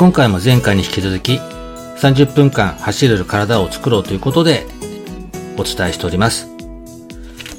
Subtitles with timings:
[0.00, 4.66] 今回も前回に引き続き30分間走れる体を作ろうということで
[5.58, 6.48] お伝えしております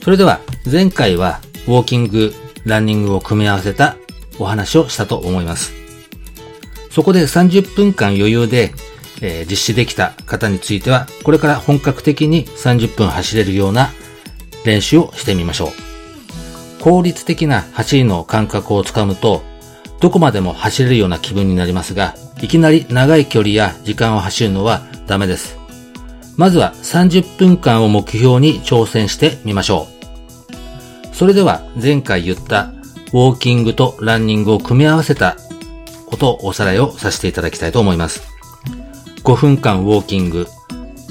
[0.04, 2.34] それでは前回はウォーキング、
[2.66, 3.95] ランニングを組み合わせた
[4.40, 5.73] お話をしたと思います。
[6.90, 8.73] そこで30分間余裕で、
[9.22, 13.89] えー、実施できた方については、これから本格的に30分走れるような
[14.66, 16.83] 練習をしてみましょう。
[16.83, 19.44] 効率的な走りの感覚をつかむと、
[20.02, 25.59] どこまでも走れるような気分になりますが、いきなり長い距離や時間を走るのはダメです。
[26.38, 29.88] まずは30分間を目標に挑戦してみましょ
[31.11, 31.16] う。
[31.16, 32.73] それでは前回言った
[33.13, 35.38] ウォーキングとランニングを組み合わせた
[36.08, 38.23] ことをおさらいをさせていただきたいと思います。
[39.23, 40.47] 5分間ウォーキング、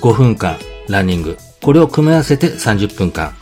[0.01, 0.57] 5分間
[0.89, 3.35] ランニング、これを組み合わせて30分間。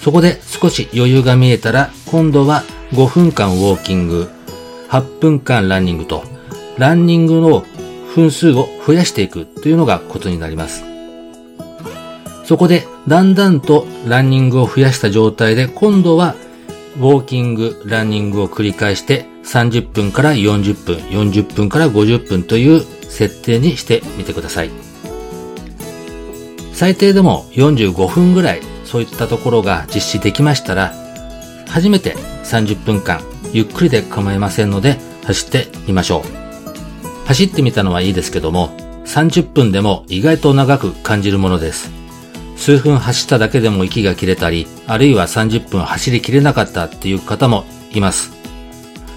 [0.00, 4.30] そこで少し余裕が見えたら、今度は5分間ウォーキング、
[4.88, 6.24] 8分間ランニングと、
[6.78, 7.64] ランニングの
[8.14, 10.84] 分数を増やしていくというのがコツになります。
[12.44, 16.34] そこでだんだんとランニングを増やした状態で今度は
[16.96, 24.70] ウォーキング、ランニングを繰り返して30分から40分、40分から50分という設定にしてみてください。
[26.72, 30.94] 最低でも45分ぐらいそういったところが実施できましたら
[31.66, 32.14] 初めて
[32.44, 33.20] 30分間
[33.52, 37.26] ゆっくりで構いませんので走ってみましょう。
[37.26, 38.70] 走ってみたのはいいですけども
[39.04, 41.90] 30分でも意外と長く感じるものです。
[42.56, 48.32] 数分走っただけでも息が切れたり、あるいは30分走りきれなかったっていう方もいます。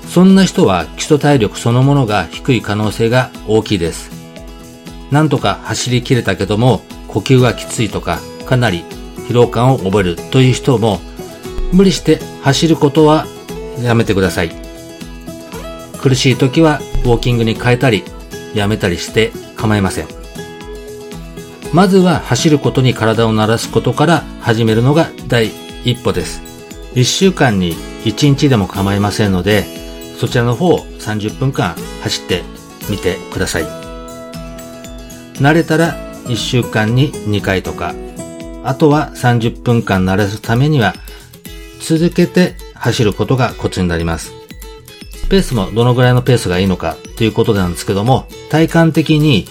[0.07, 4.11] そんな人は基礎体力そのものが低い可能性が大きいです。
[5.09, 8.85] なんとか走りきれたけども、呼吸がきついとか、かなり
[9.27, 11.01] 疲労感を覚えるという人も、
[11.73, 13.25] 無理して走ることは
[13.83, 14.51] やめてください。
[16.01, 18.03] 苦しい時はウォーキングに変えたり、
[18.55, 20.07] やめたりして構いません。
[21.73, 25.51] まずは走ることに体を慣らすことから始めるのが第
[25.85, 26.41] 一歩です。
[26.95, 29.63] 1週間に1日でも構いませんので、
[30.17, 32.43] そちらの方を30分間走って
[32.89, 33.63] みてください。
[35.35, 37.93] 慣れたら1週間に2回とか、
[38.63, 40.93] あとは30分間慣らすためには
[41.79, 44.33] 続けて走ることがコツになります。
[45.29, 49.45] ペースもどのぐらいのペースがいいのかということなんですけども、体感的に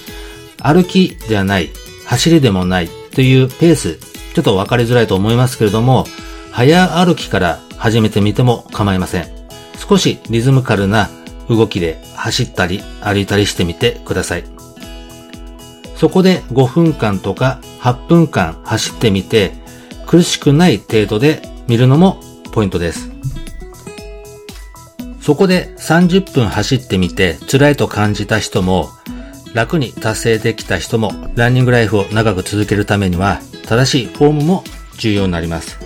[0.59, 1.71] 歩きではない
[2.05, 3.99] 走りでもないというペース、
[4.35, 6.07] ちょっと分かりづらいと思いますけれども、
[6.51, 9.29] 早歩きから始めてみても構いません。
[9.79, 11.09] 少しリズムカルな
[11.49, 14.45] 動きで走ったり歩いたりしてみてください。
[15.97, 19.53] そこで5分間とか8分間走ってみて
[20.07, 22.21] 苦しくない程度で見るのも
[22.53, 23.09] ポイントです。
[25.21, 28.89] そこで30分走ってみて辛いと感じた人も
[29.55, 34.65] 楽に達成できた人もランニングライフを長く続けるためには正しいフォームも
[34.99, 35.79] 重要になります。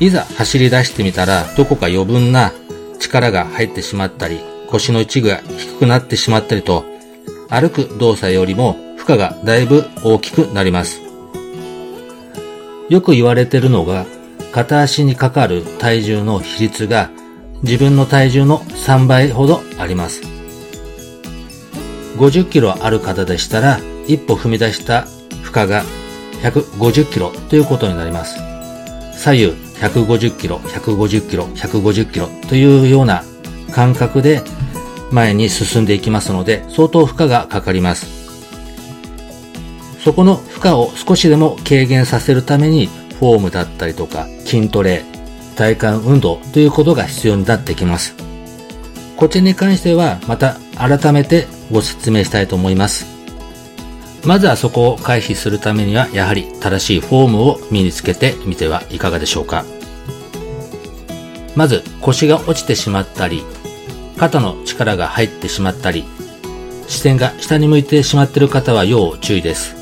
[0.00, 2.52] いざ走り出してみたらどこか余分な
[3.00, 4.38] 力が入ってしまったり
[4.68, 6.84] 腰の一部が低くなってしまったりと
[7.48, 11.00] 歩く動作よりも負荷がだいぶ大きくなります。
[12.88, 14.06] よく言われているのが
[14.52, 17.10] 片足にかかる体重の比率が
[17.62, 20.22] 自分の体重の3倍ほどあります。
[22.16, 25.02] 50キロある方でしたら、一歩踏み出した
[25.42, 25.84] 負荷が
[26.42, 28.36] 150キロということになります。
[29.12, 29.44] 左右
[29.80, 33.22] 150キロ、150キロ、150キロというような
[33.72, 34.42] 感覚で
[35.10, 38.06] 前に進んでいきますので、相当負荷がかかります。
[40.04, 42.88] そこの負荷を少しでも軽減させるために、
[43.18, 45.04] フォームだったりとか、筋トレ、
[45.58, 48.14] 体幹運動ということが必要になってきます。
[49.16, 53.06] こちらに関しては、また改めてご説明したいと思います。
[54.24, 59.64] まずはそこを回避するためには、やはり正しいフォームを身につけてみてはいかがでしょうか。
[61.56, 63.42] まず腰が落ちてしまったり、
[64.16, 66.04] 肩の力が入ってしまったり、
[66.86, 69.77] 視線が下に向いてしまっている方は要注意です。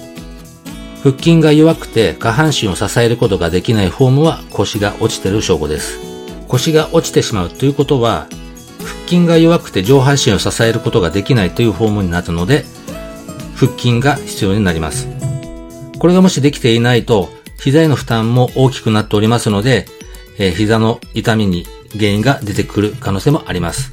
[1.06, 6.00] 腹筋が弱くて下半身を支えることができないフォームは腰が落ちてる証拠です。
[6.48, 8.26] 腰が落ちてしまうということは
[8.80, 12.64] 腹筋が弱くて上半身を支えることができないというフォームになるので、
[13.54, 15.06] 腹筋が必要になります。
[16.00, 17.28] これがもしできていないと、
[17.60, 19.86] 膝への負担も大きくなっておりますので、
[20.38, 23.92] えー、膝の痛みに原因が出てくる可能性もあります。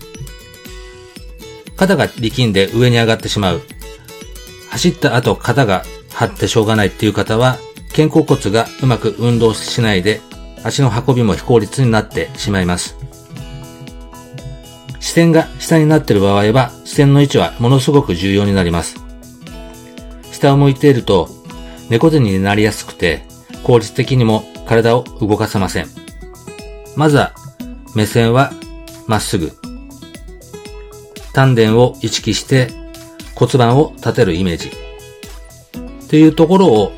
[1.77, 3.61] 肩が力んで上に上がってしまう。
[4.71, 5.83] 走った後肩が
[6.13, 7.57] 張ってしょうがないっていう方は、
[7.95, 10.21] 肩甲骨がうまく運動しないで
[10.63, 12.97] 足の運びも非効率になってしまいます。
[14.99, 18.95] 視点が下になっている場合は、視線の位置はものすごく重要になります。
[20.31, 21.29] 下を向いていると、
[21.89, 23.23] 猫背になりやすくて、
[23.63, 25.87] 効率的にも体を動かせません。
[26.95, 27.33] まずは、
[27.95, 28.51] 目線は
[29.07, 29.51] まっすぐ。
[31.33, 32.67] 丹田を意識して
[33.35, 34.82] 骨盤を立てるイメージ。
[36.09, 36.91] というところを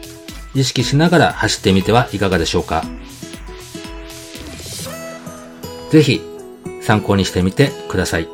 [0.53, 2.83] 意識しながら走ってみてはいかがでしょうか。
[5.91, 6.21] ぜひ
[6.81, 8.27] 参考にしてみてください。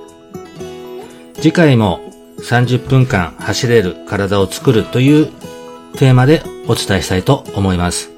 [1.35, 1.99] 次回も
[2.39, 5.27] 30分間走れる体を作るという
[5.97, 8.11] テーマでお伝えしたいと思います。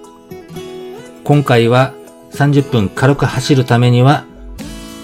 [1.23, 1.93] 今回は
[2.31, 4.25] 30分軽く走るためには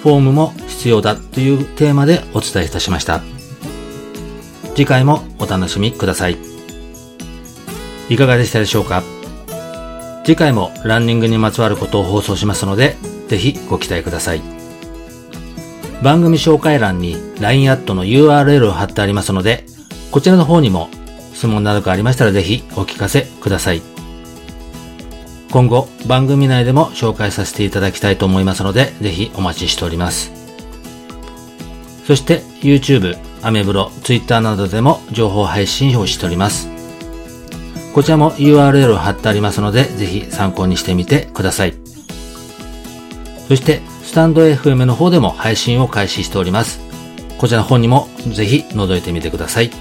[0.03, 3.21] フォームも必要だというテーマでお伝えいたしました。
[4.75, 6.48] 次回もお楽しみください。
[8.09, 9.03] いかがでしたでしょうか？
[10.25, 12.97] 次回もランニングにまつわることを放送しますので、
[13.27, 14.41] ぜひご期待ください。
[16.01, 19.65] 番組紹介欄に LINE アットの URL を貼ってありますので、
[20.11, 20.89] こちらの方にも
[21.33, 23.81] 質問などがありましたらぜひお聞かせください。
[25.51, 30.31] 今後番組内でも紹介させていただきたいと思いますので、ぜひお待ちしております。
[32.05, 36.78] そして YouTube、アメブロ、Twitter などでも情報配信をしております。
[37.93, 41.73] こちらも URL を貼ってありますので、ぜひ参考にしてみてください。
[43.47, 46.79] そして、スタンド FM の方でも配信を開始しております。
[47.37, 49.71] こちらの方にもぜひ覗いてみてください。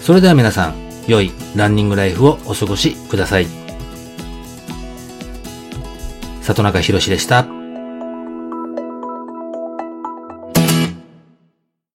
[0.00, 0.74] それでは皆さん、
[1.06, 3.46] 良いランニングライフをお過ごしください。
[6.42, 7.55] 里中博でした。